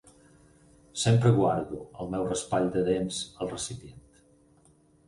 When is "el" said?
2.01-2.11